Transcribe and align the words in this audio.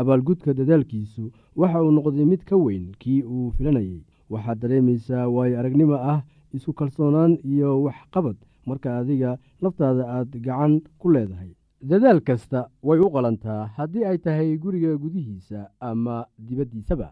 abaalgudka 0.00 0.54
dadaalkiisu 0.58 1.24
waxa 1.60 1.82
uu 1.84 1.90
noqday 1.96 2.24
mid 2.32 2.42
ka 2.48 2.56
weyn 2.64 2.86
kii 3.02 3.22
uu 3.34 3.50
filanayey 3.56 4.00
waxaad 4.32 4.58
dareemaysaa 4.62 5.28
waayo 5.34 5.58
aragnimo 5.60 5.94
ah 6.12 6.20
isku 6.56 6.72
kalsoonaan 6.78 7.32
iyo 7.52 7.70
waxqabad 7.86 8.36
marka 8.68 8.88
adiga 8.98 9.30
laftaada 9.62 10.04
aad 10.16 10.30
gacan 10.46 10.80
ku 11.00 11.06
leedahay. 11.14 11.52
Dadaal 11.90 12.20
kasta 12.28 12.60
way 12.86 12.98
u 13.06 13.10
qalantaa 13.14 13.62
haddii 13.76 14.04
ay 14.10 14.18
tahay 14.24 14.56
guriga 14.62 14.96
gudihiisa 15.02 15.60
ama 15.90 16.16
dibaddiisaba. 16.46 17.08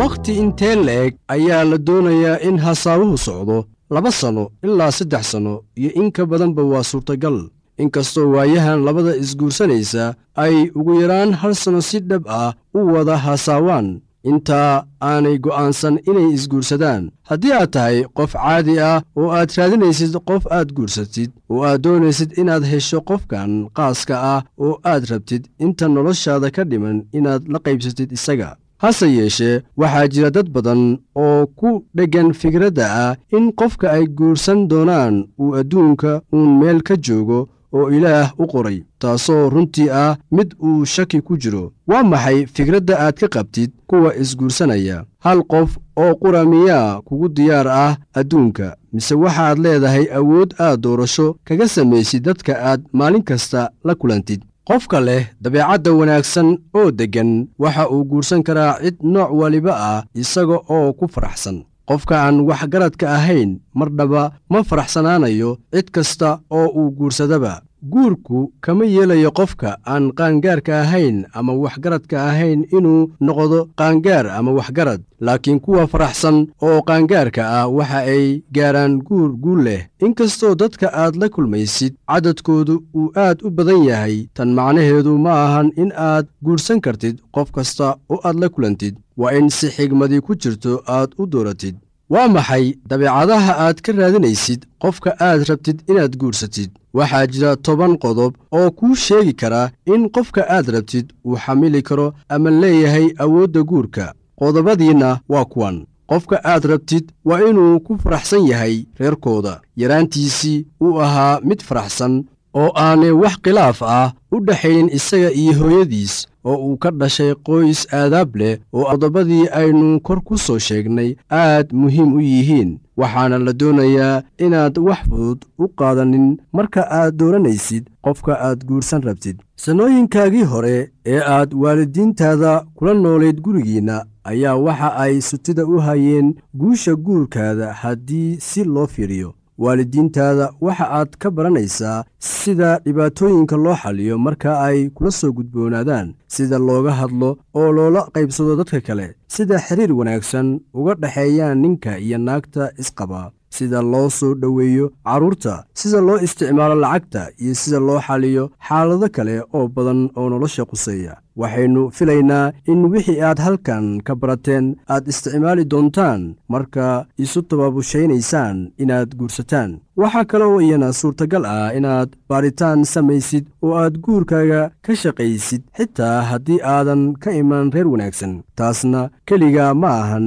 Wakhti 0.00 0.32
intee 0.42 0.74
la-eg 0.86 1.14
ayaa 1.34 1.64
la 1.70 1.78
doonayaa 1.86 2.38
in 2.48 2.56
hasaawuhu 2.64 3.16
socdo 3.26 3.58
laba 3.90 4.10
sanno 4.12 4.50
ilaa 4.62 4.90
saddex 4.92 5.24
sanno 5.32 5.62
iyo 5.76 5.90
in 6.00 6.10
ka 6.12 6.26
badanba 6.26 6.62
waa 6.62 6.82
suurtagal. 6.84 7.38
Inkastoo 7.78 8.30
waayahan 8.34 8.84
labada 8.86 9.16
isguursanaysa 9.16 10.14
ay 10.34 10.70
ugu 10.78 11.00
yaraan 11.00 11.32
hal 11.40 11.54
sanno 11.54 11.80
si 11.82 11.98
dhab 12.00 12.22
ah 12.28 12.54
u 12.74 12.78
wada 12.94 13.16
hasaawaan. 13.16 14.00
Intaa 14.30 14.84
aanay 15.02 15.36
go'aansan 15.38 15.98
inay 16.08 16.32
isguursadaan. 16.36 17.10
Haddii 17.28 17.52
aad 17.52 17.70
tahay 17.74 17.98
qof 18.16 18.32
caadi 18.32 18.78
ah 18.80 19.02
oo 19.16 19.28
aad 19.36 19.50
raadinaysid 19.56 20.16
qof 20.28 20.46
aad 20.50 20.72
guursatid 20.76 21.30
oo 21.50 21.60
aad 21.68 21.80
doonaysid 21.84 22.30
inaad 22.40 22.64
hesho 22.64 23.00
qofkan 23.08 23.68
qaaska 23.76 24.16
ah 24.34 24.40
oo 24.64 24.80
aad 24.84 25.02
rabtid 25.10 25.42
inta 25.64 25.88
noloshaada 25.88 26.48
ka 26.56 26.64
dhiman 26.64 26.98
inaad 27.18 27.42
la 27.52 27.58
qaybsatid 27.64 28.12
isaga 28.16 28.56
hase 28.82 29.06
yeeshee 29.16 29.62
waxaa 29.80 30.08
jira 30.12 30.30
dad 30.30 30.48
badan 30.54 30.82
oo 31.22 31.46
ku 31.58 31.70
dheggan 31.96 32.32
fikradda 32.40 32.84
ah 33.04 33.16
in 33.36 33.52
qofka 33.58 33.86
ay 33.96 34.04
guursan 34.18 34.68
doonaan 34.70 35.14
uu 35.42 35.54
adduunka 35.60 36.20
uun 36.32 36.58
meel 36.58 36.78
ka 36.82 36.94
joogo 36.96 37.48
oo 37.76 37.90
ilaah 37.96 38.28
u 38.42 38.44
qoray 38.52 38.78
taasoo 38.98 39.50
runtii 39.52 39.90
ah 40.02 40.16
mid 40.36 40.54
uu 40.66 40.84
shaki 40.94 41.18
ku 41.26 41.34
jiro. 41.42 41.72
Waa 41.90 42.02
maxay 42.10 42.46
fikradda 42.54 42.94
aad 43.04 43.16
ka 43.20 43.28
qabtid 43.34 43.70
kuwa 43.88 44.10
isguursanaya? 44.22 45.04
Hal 45.24 45.42
qof 45.52 45.70
oo 46.02 46.14
qura 46.22 46.44
miyaa 46.44 47.00
kugu 47.06 47.28
diyaar 47.36 47.68
ah 47.68 47.96
adduunka 48.18 48.76
mise 48.92 49.14
waxaad 49.22 49.58
leedahay 49.64 50.06
awood 50.18 50.50
aad 50.58 50.80
doorasho 50.84 51.26
kaga 51.44 51.66
samaysid 51.68 52.22
dadka 52.24 52.52
aad 52.70 52.80
maalin 52.92 53.22
kasta 53.28 53.70
la 53.84 53.94
kulantid 53.94 54.40
qofka 54.68 54.98
leh 55.06 55.24
dabeecadda 55.42 55.90
wanaagsan 55.98 56.48
oo 56.78 56.88
deggan 56.98 57.30
waxa 57.62 57.84
uu 57.92 58.04
guursan 58.10 58.42
karaa 58.46 58.78
cid 58.82 58.96
nooc 59.02 59.30
waliba 59.40 59.72
ah 59.76 60.00
isaga 60.22 60.56
oo 60.76 60.88
ku 60.98 61.04
faraxsan. 61.14 61.64
Qofka 61.88 62.16
aan 62.24 62.40
waxgaradka 62.48 63.06
ahayn 63.16 63.60
mardhaba 63.76 64.22
ma 64.48 64.60
faraxsanaanayo 64.68 65.50
cid 65.72 65.88
kasta 65.94 66.40
oo 66.50 66.68
uu 66.80 66.90
guursadaba 66.96 67.60
guurku 67.92 68.52
kama 68.60 68.84
yeelayo 68.84 69.30
qofka 69.30 69.78
aan 69.86 70.12
qaangaarka 70.18 70.80
ahayn 70.80 71.26
ama 71.34 71.52
waxgaradka 71.52 72.16
ahayn 72.30 72.64
inuu 72.76 73.10
noqdo 73.20 73.58
qaangaar 73.78 74.26
ama 74.38 74.52
waxgarad. 74.58 75.00
Laakiin 75.20 75.60
kuwa 75.60 75.86
faraxsan 75.86 76.38
oo 76.62 76.82
qaangaarka 76.88 77.42
ah 77.58 77.68
waxa 77.68 77.98
ay 78.14 78.42
gaaraan 78.56 78.98
guur 79.06 79.30
guul 79.42 79.62
leh. 79.66 79.82
Inkastoo 80.00 80.54
dadka 80.54 80.86
aad 81.02 81.14
la 81.16 81.28
kulmaysid 81.28 81.94
cadadkoodu 82.08 82.74
uu 82.98 83.12
aad 83.16 83.38
u 83.46 83.50
badan 83.50 83.84
yahay 83.84 84.16
tan 84.34 84.52
macnaheedu 84.58 85.18
ma 85.18 85.32
ahan 85.44 85.68
in 85.76 85.92
aad 85.96 86.26
guursan 86.44 86.80
kartid 86.80 87.16
qof 87.34 87.50
kasta 87.52 87.96
oo 88.10 88.20
aad 88.24 88.36
la 88.42 88.48
kulantid. 88.48 88.96
Waa 89.16 89.32
in 89.38 89.48
si 89.50 89.68
xigmadii 89.76 90.20
ku 90.20 90.34
jirto 90.42 90.82
aad 90.86 91.10
u 91.18 91.26
dooratid 91.26 91.76
waa 92.12 92.28
maxay 92.28 92.64
dabeecadaha 92.88 93.52
aad 93.64 93.78
ka 93.84 93.92
raadinaysid 93.92 94.60
qofka 94.82 95.10
aad 95.26 95.40
rabtid 95.48 95.78
inaad 95.90 96.16
guursatid? 96.20 96.70
Waxaa 96.96 97.26
jira 97.32 97.56
toban 97.56 97.94
qodob 98.02 98.32
oo 98.56 98.68
kuu 98.78 98.94
sheegi 99.06 99.34
kara 99.40 99.70
in 99.92 100.02
qofka 100.14 100.42
aad 100.56 100.66
rabtid 100.74 101.06
uu 101.26 101.36
xamili 101.44 101.82
karo 101.88 102.06
ama 102.28 102.50
leeyahay 102.50 103.06
awoodda 103.24 103.60
guurka. 103.70 104.06
Qodobadiinna 104.38 105.20
waa 105.32 105.44
kuwan. 105.52 105.76
Qofka 106.10 106.36
aad 106.52 106.64
rabtid 106.70 107.04
waa 107.28 107.40
inuu 107.48 107.80
ku 107.86 107.92
faraxsan 108.02 108.46
yahay 108.50 108.76
reerkooda. 109.00 109.60
Yaraantiisii 109.76 110.66
uu 110.84 111.00
ahaa 111.04 111.40
mid 111.48 111.60
faraxsan 111.68 112.24
oo 112.54 112.70
aanay 112.76 113.10
wax 113.10 113.36
khilaaf 113.44 113.82
ah 113.82 114.12
u 114.34 114.40
dhexaynin 114.46 114.90
isaga 114.98 115.30
iyo 115.32 115.52
hooyadiis 115.58 116.14
oo 116.44 116.56
uu 116.66 116.76
ka 116.76 116.90
dhashay 116.90 117.34
qoys 117.46 117.80
aadaab 117.94 118.36
leh 118.36 118.58
oo 118.72 118.84
qodobadii 118.90 119.48
aynu 119.60 120.00
kor 120.06 120.20
ku 120.26 120.38
soo 120.38 120.58
sheegnay 120.58 121.10
aad 121.30 121.72
muhiim 121.72 122.12
u 122.18 122.20
yihiin. 122.20 122.78
Waxaana 122.96 123.38
la 123.38 123.52
doonayaa 123.52 124.22
inaad 124.38 124.78
wax 124.78 124.98
fudud 125.08 125.40
u 125.58 125.66
qaadanin 125.78 126.26
marka 126.52 126.82
aad 126.98 127.16
dooranaysid 127.20 127.84
qofka 128.04 128.32
aad 128.46 128.64
guursan 128.68 129.02
rabtid. 129.02 129.36
Sannooyinkaagii 129.56 130.42
hore 130.52 130.90
ee 131.06 131.20
aad 131.36 131.54
waalidiintaada 131.62 132.64
kula 132.74 132.94
noolayd 132.94 133.40
gurigiinna 133.40 134.04
ayaa 134.24 134.54
waxa 134.56 134.94
ay 135.04 135.20
sutida 135.20 135.66
u 135.66 135.78
hayeen 135.86 136.34
guusha 136.60 136.94
guurkaada 136.94 137.72
haddii 137.72 138.36
si 138.40 138.64
loo 138.64 138.86
fiiriyo 138.86 139.34
waalidiintaada 139.58 140.46
waxa 140.66 140.86
aad 140.98 141.10
ka 141.22 141.30
baranaysaa 141.36 142.04
sida 142.18 142.70
dhibaatooyinka 142.84 143.56
loo 143.64 143.76
xaliyo 143.82 144.18
marka 144.26 144.50
ay 144.66 144.78
kula 144.96 145.10
soo 145.10 145.32
gudboonaadaan 145.38 146.14
sida 146.34 146.58
looga 146.68 146.92
hadlo 147.00 147.30
oo 147.58 147.68
loola 147.76 148.00
qaybsado 148.14 148.56
dadka 148.60 148.80
kale 148.80 149.06
sida 149.34 149.56
xiriir 149.66 149.92
wanaagsan 150.00 150.48
uga 150.78 150.94
dhexeeyaan 151.02 151.58
ninka 151.62 151.98
iyo 151.98 152.18
naagta 152.18 152.62
isqaba 152.82 153.20
sida 153.56 153.80
loo 153.92 154.08
soo 154.18 154.32
dhoweeyo 154.42 154.86
carruurta 155.06 155.54
sida 155.80 155.98
loo 156.08 156.18
isticmaalo 156.26 156.74
lacagta 156.84 157.22
iyo 157.42 157.54
sida 157.62 157.78
loo 157.88 158.00
xaliyo 158.06 158.44
xaalado 158.68 159.08
kale 159.16 159.34
oo 159.56 159.66
badan 159.74 160.00
oo 160.18 160.28
nolosha 160.32 160.64
quseeya 160.70 161.14
waxaynu 161.40 161.82
filaynaa 161.96 162.52
in 162.72 162.80
wixii 162.92 163.20
aad 163.28 163.38
halkan 163.46 163.86
ka 164.06 164.12
barateen 164.20 164.66
aad 164.94 165.04
isticmaali 165.12 165.64
doontaan 165.72 166.22
marka 166.52 166.84
isu 167.24 167.40
tababushaynaysaan 167.88 168.58
inaad 168.82 169.10
guursataan. 169.18 169.70
Waxaa 170.00 170.24
kale 170.30 170.44
oo 170.44 170.60
iyana 170.60 170.92
suurtagal 170.92 171.44
ah 171.44 171.70
inaad 171.78 172.10
baaritaan 172.28 172.84
samaysid 172.92 173.44
oo 173.62 173.74
aad 173.82 173.94
guurkaaga 174.04 174.70
ka 174.84 174.92
shaqaysid 175.02 175.62
xitaa 175.78 176.22
haddii 176.30 176.60
aadan 176.74 177.02
ka 177.22 177.30
iman 177.40 177.72
reer 177.74 177.88
wanaagsan. 177.92 178.42
Taasna 178.58 179.10
keliga 179.26 179.74
ma 179.74 179.90
ahan 180.02 180.26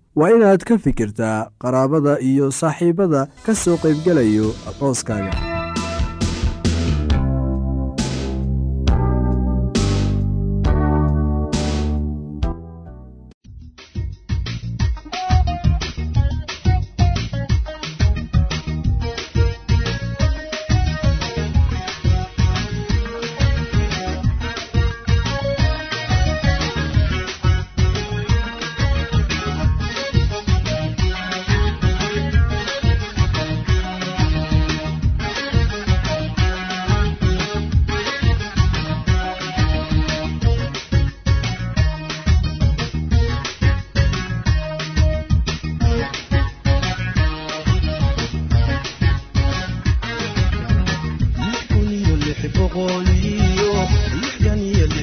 waa 0.19 0.29
inaad 0.35 0.63
ka 0.69 0.77
fikirtaa 0.85 1.37
qaraabada 1.63 2.13
iyo 2.29 2.51
saaxiibbada 2.59 3.21
ka 3.45 3.55
soo 3.63 3.77
qaybgelayo 3.83 4.47
arooskaaga 4.69 5.31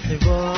the 0.09 0.27
world. 0.27 0.58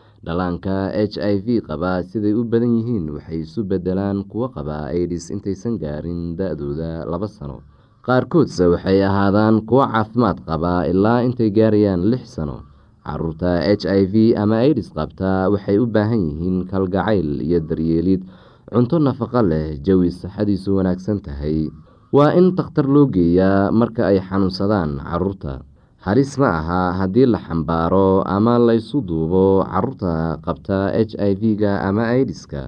dhalaanka 0.25 0.93
h 0.93 1.17
i 1.17 1.35
v 1.45 1.47
qaba 1.67 2.05
siday 2.05 2.33
u 2.37 2.43
badan 2.45 2.77
yihiin 2.77 3.09
waxay 3.15 3.41
isu 3.45 3.61
bedelaan 3.69 4.21
kuwo 4.29 4.47
qaba 4.55 4.93
aidis 4.93 5.29
intaysan 5.33 5.81
gaarin 5.81 6.37
da-dooda 6.37 7.05
laba 7.09 7.27
sano. 7.27 7.57
Qaarkoodse 8.05 8.65
waxay 8.73 9.01
ahaadaan 9.09 9.65
kuwo 9.65 9.81
caafimaad 9.89 10.37
qaba 10.45 10.85
ilaa 10.91 11.25
intay 11.25 11.49
gaarayaan 11.49 12.05
lix 12.11 12.37
sano. 12.37 12.57
Caruurta 13.05 13.65
h 13.65 13.85
i 13.89 14.05
v 14.05 14.37
ama 14.37 14.61
aidis 14.61 14.93
qabta 14.93 15.49
waxay 15.49 15.77
u 15.81 15.85
baahan 15.89 16.21
yihiin 16.29 16.57
kalgacayl 16.69 17.41
iyo 17.41 17.59
daryeelid 17.69 18.21
cunto 18.69 19.01
nafaqo 19.01 19.41
leh 19.41 19.81
jawi 19.85 20.13
saxadiisu 20.13 20.77
wanaagsan 20.77 21.17
tahay. 21.25 21.65
Waa 22.13 22.37
in 22.37 22.53
takhtar 22.53 22.85
loo 22.85 23.09
geeyaa 23.09 23.71
marka 23.73 24.05
ay 24.11 24.19
xanuunsadaan 24.21 25.01
carruurta 25.01 25.65
halis 26.05 26.31
ma 26.41 26.49
aha 26.59 26.81
haddii 26.99 27.27
la 27.33 27.39
xambaaro 27.45 28.23
ama 28.35 28.53
laysu 28.67 28.97
duubo 29.09 29.45
carruurta 29.71 30.13
qabta 30.45 30.79
h 30.97 31.13
i 31.29 31.33
v-ga 31.41 31.73
ama 31.87 32.03
aidiska 32.15 32.61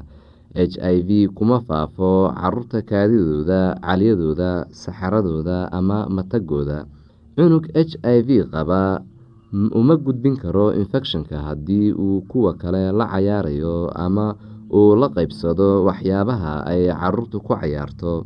h 0.54 0.75
i 0.78 0.98
v 1.08 1.10
kuma 1.38 1.58
faafo 1.68 2.30
carruurta 2.40 2.80
kaadidooda 2.90 3.62
calyadooda 3.86 4.52
saxaradooda 4.82 5.58
ama 5.78 6.06
matagooda. 6.16 6.80
Cunug 7.36 7.66
h 7.74 7.98
i 8.06 8.18
v 8.28 8.30
qaba 8.54 9.02
uma 9.80 9.96
gudbin 9.98 10.36
karo 10.38 10.66
infecshonka 10.82 11.38
haddii 11.48 11.90
uu 11.94 12.22
kuwa 12.30 12.54
kale 12.62 12.92
la 12.94 13.06
cayaarayo 13.10 13.90
ama 14.06 14.36
uu 14.70 14.94
la 15.02 15.08
qeybsado 15.16 15.82
waxyaabaha 15.90 16.54
ay 16.70 16.84
caruurtu 17.02 17.38
ku 17.42 17.54
cayaarto 17.58 18.25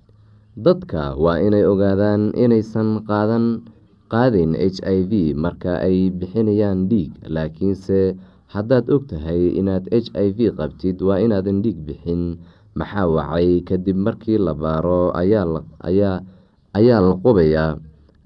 dadka 0.57 1.15
waa 1.15 1.39
inay 1.39 1.63
ogaadaan 1.63 2.35
inaysan 2.35 3.07
qaadan 3.07 3.63
qaadin 4.11 4.51
h 4.59 4.83
i 4.83 4.99
v 5.07 5.31
marka 5.43 5.79
ay 5.79 6.11
bixinayaan 6.11 6.91
dhiig 6.91 7.11
laakiinse 7.35 8.19
haddaad 8.51 8.85
og 8.91 9.07
tahay 9.07 9.55
inaad 9.59 9.87
h 9.87 10.11
i 10.11 10.27
v 10.35 10.51
qabtid 10.59 10.99
waa 11.07 11.19
inaadan 11.23 11.63
dhiig 11.63 11.79
bixin. 11.87 12.23
Maxaa 12.71 13.03
wacay? 13.15 13.59
Kadib 13.67 13.97
markii 13.99 14.39
la 14.39 14.53
baaro 14.55 15.11
ayaa 15.15 15.43
la 17.03 17.11
qubayaa. 17.23 17.75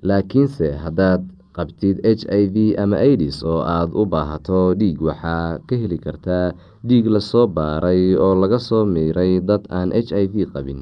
Laakiinse 0.05 0.67
haddaad 0.83 1.21
qabtid 1.57 1.97
h 2.05 2.25
i 2.29 2.43
v 2.53 2.55
ama 2.77 2.97
aidis 3.01 3.41
oo 3.45 3.61
aada 3.65 3.93
u 3.93 4.05
baahato 4.05 4.73
dhiig 4.77 4.97
waxaa 5.01 5.57
ka 5.67 5.73
heli 5.81 5.97
kartaa 6.05 6.53
dhiig 6.87 7.05
la 7.09 7.21
soo 7.21 7.45
baaray 7.49 8.13
oo 8.17 8.33
laga 8.41 8.57
soo 8.67 8.85
miiray 8.85 9.41
dad 9.41 9.65
aan 9.77 9.89
h 9.93 10.09
i 10.13 10.25
v 10.29 10.45
qabin 10.53 10.81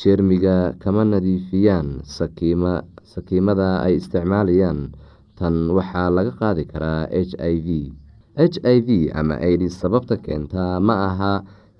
jeermiga 0.00 0.76
kama 0.82 1.02
nadiifiyaan 1.08 1.88
sakiimada 3.12 3.68
ay 3.86 3.96
isticmaalayaan 4.00 4.92
tan 5.38 5.54
waxaa 5.76 6.08
laga 6.16 6.32
qaadi 6.40 6.64
karaa 6.72 7.08
h 7.10 7.32
i 7.40 7.54
v. 7.66 7.68
H 8.36 8.56
i 8.60 8.76
v 8.86 8.88
ama 9.20 9.36
aidis 9.40 9.74
sababta 9.80 10.16
keentaa 10.20 10.76
ma 10.80 10.94
aha 11.08 11.32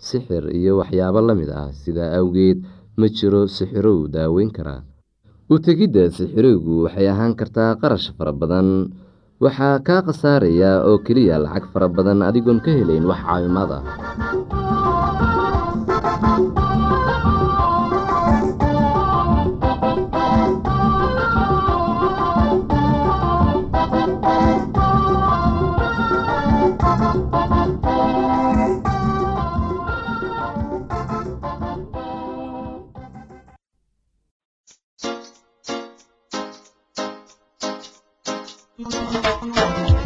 sixir 0.08 0.44
iyo 0.52 0.80
waxyaabo 0.80 1.20
la 1.28 1.34
mid 1.36 1.50
ah 1.52 1.68
sidaa 1.82 2.16
awgeed 2.20 2.58
ma 2.96 3.06
jiro 3.16 3.44
sixirow 3.56 4.08
daaweyn 4.08 4.48
kara. 4.56 4.76
U-tegidda 5.52 6.08
sixirowgu 6.16 6.88
waxay 6.88 7.06
ahaan 7.12 7.32
kartaa 7.38 7.76
qarash 7.80 8.08
fara 8.16 8.32
badan. 8.32 8.68
Waxaa 9.44 9.84
kaa 9.84 10.00
khasaaraya 10.06 10.80
oo 10.88 10.96
keliya 11.04 11.36
lacag 11.44 11.68
fara 11.72 11.88
badan 11.92 12.24
adigoon 12.24 12.60
ka 12.64 12.72
helayn 12.72 13.04
wax 13.04 13.20
caawimaad 13.28 13.70
ah 13.78 13.82
Thank 38.78 38.92
you. 39.96 40.05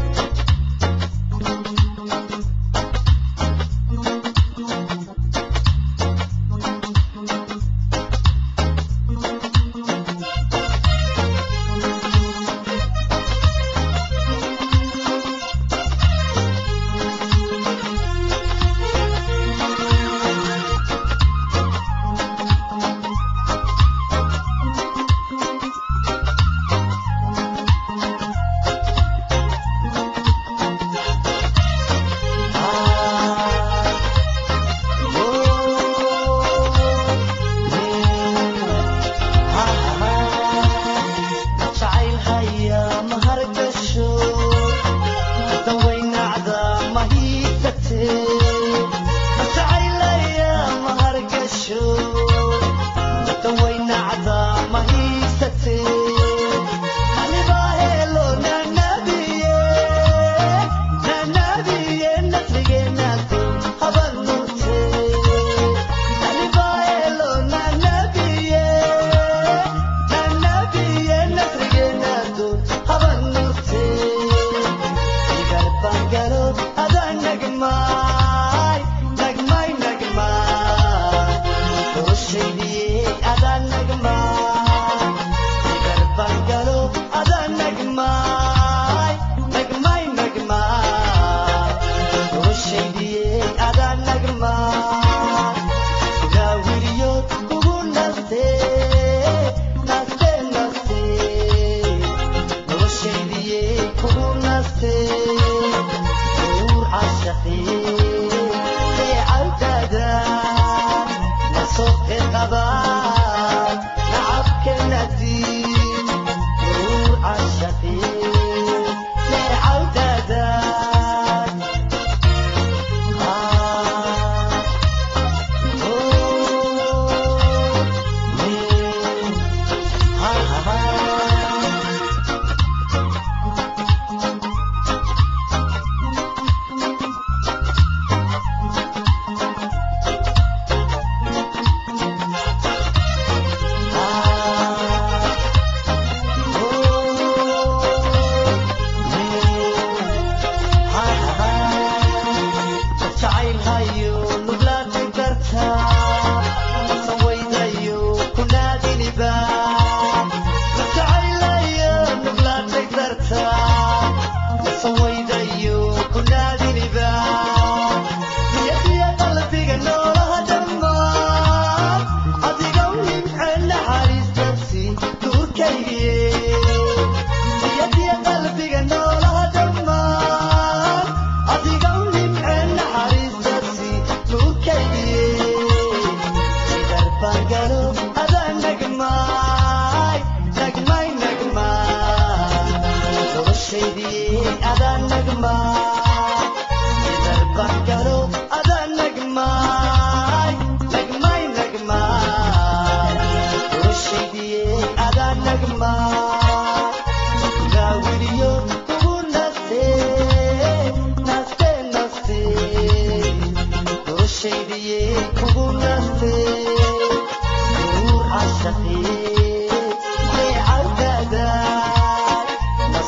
assim. 107.43 107.80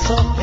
Soft 0.03 0.42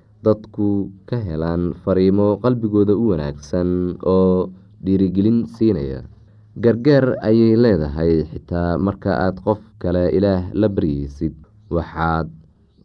dadku 0.25 0.91
ka 1.09 1.17
helaan 1.27 1.73
fariimo 1.83 2.37
qalbigooda 2.43 2.93
u 2.93 3.11
wanaagsan 3.11 3.97
oo 4.05 4.49
dhiirigelin 4.85 5.45
siinaya. 5.55 6.01
Gargaar 6.63 7.15
ayay 7.27 7.55
leedahay 7.63 8.27
xitaa 8.31 8.77
marka 8.77 9.11
aad 9.25 9.37
qof 9.45 9.59
kale 9.81 10.09
ilaah 10.17 10.51
la 10.53 10.67
baryeysid 10.67 11.33
waxaad 11.71 12.27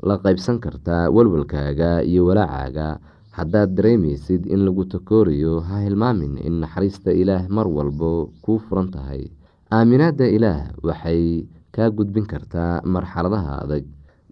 la 0.09 0.15
qaybsan 0.25 0.59
kartaa 0.65 1.11
walwalkaaga 1.11 2.01
iyo 2.07 2.27
walaacaaga 2.31 3.01
haddaad 3.37 3.75
dareemeysid 3.77 4.47
in 4.47 4.63
lagu 4.65 4.85
takoorayo 4.87 5.61
ha 5.67 5.83
hilmaamin 5.85 6.39
in 6.47 6.63
naxariista 6.63 7.11
ilaah 7.13 7.45
mar 7.51 7.67
walbo 7.69 8.31
kuu 8.45 8.59
furan 8.65 8.89
tahay. 8.95 9.27
Aaminaadda 9.75 10.25
ilaah 10.37 10.61
waxay 10.87 11.45
kaa 11.75 11.91
gudbin 11.91 12.25
kartaa 12.25 12.81
marxaladaha 12.87 13.67
adag 13.67 13.85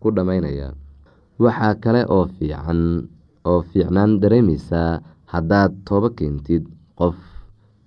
ku 0.00 0.08
dhammaynaya. 0.16 0.68
Waxaa 1.40 1.74
kale 1.82 2.02
oo 2.08 2.24
fiican 2.36 3.08
oo 3.50 3.60
fiicnaan 3.70 4.20
dareemeysaa 4.22 5.00
haddaad 5.32 5.72
toobo 5.88 6.08
keentid 6.18 6.64
qof 6.98 7.16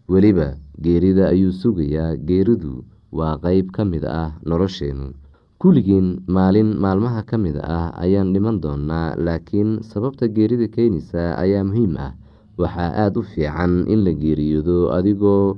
weliba 0.09 0.47
geerida 0.83 1.29
ayuu 1.33 1.51
sugayaa. 1.61 2.15
Geeridu 2.27 2.83
waa 3.17 3.37
qeyb 3.43 3.69
ka 3.75 3.85
mid 3.85 4.03
ah 4.05 4.33
nolosheenu. 4.45 5.13
Kulligiin 5.61 6.07
maalin 6.27 6.75
maalmaha 6.83 7.21
ka 7.29 7.37
mid 7.37 7.55
ah 7.61 7.93
ayaan 8.03 8.33
dhiman 8.33 8.57
doonaa 8.63 9.15
laakiin 9.25 9.79
sababta 9.85 10.27
geerida 10.27 10.67
keenaysa 10.67 11.37
ayaa 11.43 11.63
muhiim 11.63 11.93
ah. 11.97 12.13
Waxaa 12.57 12.89
aada 13.05 13.19
u 13.19 13.23
fiican 13.23 13.85
in 13.89 14.01
la 14.05 14.11
geeriyoodo 14.13 14.91
adigoo 14.97 15.57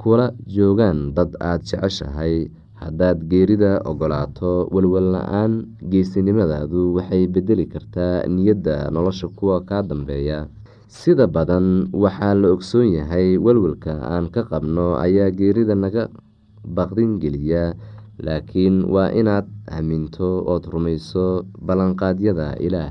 kula 0.00 0.32
joogaan 0.46 1.12
dad 1.16 1.34
aada 1.40 1.64
jeceshahay 1.64 2.48
haddaad 2.80 3.18
geerida 3.30 3.72
ogolaato 3.90 4.68
walwal 4.74 5.08
la'aan 5.14 5.52
geesinimadaadu 5.92 6.80
waxay 6.96 7.24
bedeli 7.34 7.66
kartaa 7.72 8.24
niyadda 8.34 8.88
nolosha 8.94 9.28
kuwa 9.28 9.60
kaa 9.68 9.82
dambeeya. 9.82 10.48
Sida 10.90 11.26
badan 11.30 11.86
waxaa 11.94 12.34
la 12.40 12.48
ogsoon 12.56 12.88
yahay 12.98 13.38
walwalka 13.38 13.92
aan 14.12 14.26
ka 14.34 14.42
qabno 14.50 14.96
ayaa 15.04 15.30
geerida 15.30 15.74
naga 15.78 16.08
baqdin 16.76 17.20
geliya 17.22 17.74
laakiin 18.24 18.84
waa 18.94 19.08
inaad 19.20 19.46
haminto 19.70 20.42
ood 20.52 20.64
rumayso 20.72 21.46
ballanqaadyada 21.66 22.58
ilaah 22.66 22.90